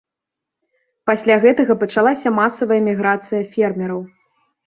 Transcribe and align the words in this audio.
Пасля 1.09 1.35
гэтага 1.43 1.75
пачалася 1.83 2.33
масавая 2.39 2.79
міграцыя 2.89 3.43
фермераў. 3.55 4.01